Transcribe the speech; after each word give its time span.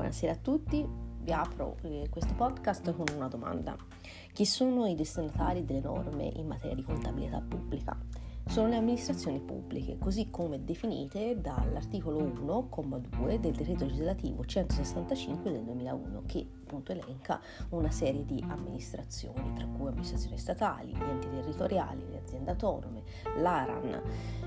Buonasera 0.00 0.32
a 0.32 0.36
tutti, 0.36 0.82
vi 1.20 1.30
apro 1.30 1.76
eh, 1.82 2.06
questo 2.08 2.32
podcast 2.32 2.90
con 2.94 3.04
una 3.14 3.28
domanda. 3.28 3.76
Chi 4.32 4.46
sono 4.46 4.86
i 4.86 4.94
destinatari 4.94 5.62
delle 5.66 5.80
norme 5.80 6.24
in 6.24 6.46
materia 6.46 6.74
di 6.74 6.82
contabilità 6.82 7.38
pubblica? 7.46 7.94
Sono 8.50 8.66
le 8.66 8.74
amministrazioni 8.74 9.38
pubbliche, 9.38 9.96
così 9.96 10.28
come 10.28 10.64
definite 10.64 11.40
dall'articolo 11.40 12.18
1,2 12.18 13.36
del 13.36 13.52
decreto 13.52 13.84
legislativo 13.84 14.44
165 14.44 15.52
del 15.52 15.62
2001, 15.62 16.22
che 16.26 16.48
appunto 16.64 16.90
elenca 16.90 17.40
una 17.70 17.92
serie 17.92 18.24
di 18.24 18.44
amministrazioni, 18.48 19.52
tra 19.54 19.66
cui 19.66 19.86
amministrazioni 19.86 20.36
statali, 20.36 20.92
gli 20.92 21.00
enti 21.00 21.30
territoriali, 21.30 22.04
le 22.10 22.18
aziende 22.18 22.50
autonome, 22.50 23.02
l'ARAN 23.38 24.02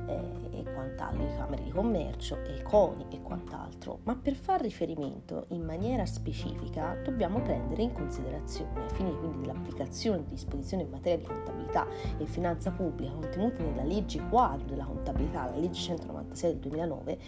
eh, 0.05 0.59
e 0.59 0.63
quant'altro, 0.73 1.23
le 1.23 1.37
camere 1.37 1.63
di 1.63 1.71
commercio, 1.71 2.39
i 2.57 2.61
CONI 2.61 3.05
e 3.09 3.21
quant'altro. 3.21 3.99
Ma 4.03 4.17
per 4.17 4.35
far 4.35 4.59
riferimento 4.59 5.45
in 5.49 5.63
maniera 5.63 6.05
specifica 6.05 6.97
dobbiamo 7.05 7.41
prendere 7.41 7.83
in 7.83 7.93
considerazione, 7.93 8.81
ai 8.81 8.89
fini 8.89 9.15
quindi 9.17 9.47
dell'applicazione 9.47 10.23
di 10.23 10.31
disposizioni 10.31 10.83
in 10.83 10.89
materia 10.89 11.19
di 11.19 11.25
contabilità 11.25 11.87
e 12.17 12.25
finanza 12.25 12.69
pubblica 12.71 13.13
contenute 13.13 13.63
nella 13.63 13.83
legge 13.83 13.91
quadro 14.29 14.65
della 14.65 14.85
contabilità, 14.85 15.49
la 15.49 15.57
legge 15.57 15.81
196 15.81 16.51
del 16.51 16.59
2009, 16.59 17.19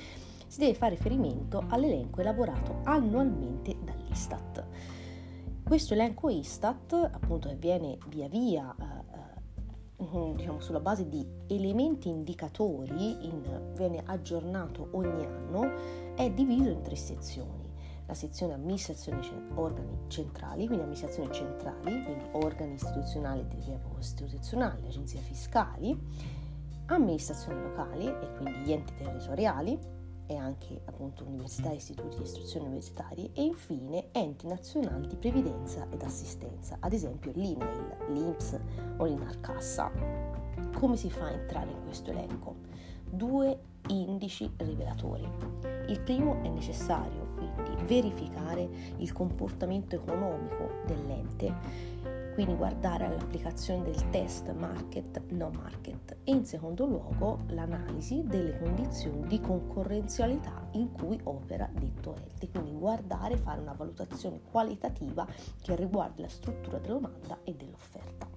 si 0.48 0.60
deve 0.60 0.74
fare 0.74 0.96
riferimento 0.96 1.64
all'elenco 1.70 2.22
elaborato 2.22 2.80
annualmente 2.84 3.76
dall'Istat. 3.84 4.66
Questo 5.64 5.94
elenco 5.94 6.30
Istat, 6.30 6.94
appunto, 6.94 7.50
che 7.50 7.56
viene 7.56 7.98
via 8.08 8.28
via 8.28 8.76
eh, 8.80 10.04
eh, 10.04 10.34
diciamo, 10.36 10.60
sulla 10.60 10.80
base 10.80 11.10
di 11.10 11.26
elementi 11.48 12.10
indicatori, 12.10 13.26
in, 13.26 13.74
viene 13.76 14.02
aggiornato 14.06 14.90
ogni 14.92 15.26
anno, 15.26 16.14
è 16.16 16.30
diviso 16.32 16.70
in 16.70 16.82
tre 16.82 16.96
sezioni 16.96 17.66
la 18.08 18.14
sezione 18.14 18.54
amministrazione 18.54 19.20
organi 19.56 19.98
centrali, 20.08 20.66
quindi 20.66 20.84
amministrazioni 20.84 21.34
centrali, 21.34 22.04
quindi 22.04 22.24
organi 22.34 22.74
istituzionali 22.74 23.48
di 23.48 23.56
rilievo 23.56 23.90
costituzionale, 23.96 24.88
agenzie 24.88 25.20
fiscali, 25.22 25.98
amministrazioni 26.88 27.62
locali 27.62 28.08
e 28.08 28.34
quindi 28.38 28.60
gli 28.60 28.72
enti 28.72 28.94
territoriali 28.96 29.80
e 30.28 30.36
anche 30.36 30.82
appunto 30.86 31.24
università 31.26 31.72
e 31.72 31.76
istituti 31.76 32.18
di 32.18 32.24
istruzione 32.24 32.66
universitari 32.66 33.30
e 33.34 33.44
infine 33.44 34.08
enti 34.12 34.48
nazionali 34.48 35.08
di 35.08 35.16
previdenza 35.16 35.88
ed 35.92 36.02
assistenza, 36.02 36.78
ad 36.80 36.94
esempio 36.94 37.32
l'INAIL, 37.36 37.98
l'INPS 38.10 38.60
o 38.98 39.06
l'INARCassa. 39.06 39.92
Come 40.74 40.98
si 40.98 41.10
fa 41.10 41.26
a 41.26 41.32
entrare 41.32 41.72
in 41.72 41.84
questo 41.84 42.12
elenco? 42.12 42.56
Due 43.08 43.60
indici 43.88 44.52
rivelatori. 44.58 45.28
Il 45.88 46.00
primo 46.02 46.42
è 46.42 46.50
necessario 46.50 47.34
quindi 47.36 47.84
verificare 47.84 48.68
il 48.98 49.12
comportamento 49.12 49.96
economico 49.96 50.70
dell'ente 50.86 51.54
quindi 52.36 52.54
guardare 52.56 53.06
all'applicazione 53.06 53.84
del 53.84 54.10
test 54.10 54.52
market 54.54 55.24
no 55.30 55.50
market 55.50 56.18
e 56.26 56.32
in 56.32 56.46
secondo 56.46 56.86
luogo 56.86 57.40
l'analisi 57.48 58.24
delle 58.26 58.60
condizioni 58.60 59.26
di 59.26 59.40
concorrenzialità 59.40 60.68
in 60.74 60.92
cui 60.92 61.18
opera 61.24 61.68
detto 61.72 62.14
ente, 62.16 62.50
quindi 62.50 62.74
guardare 62.74 63.38
fare 63.38 63.62
una 63.62 63.74
valutazione 63.74 64.42
qualitativa 64.52 65.26
che 65.62 65.76
riguardi 65.76 66.22
la 66.22 66.30
struttura 66.30 66.78
della 66.78 67.00
domanda 67.00 67.40
e 67.44 67.54
dell'offerta. 67.56 68.35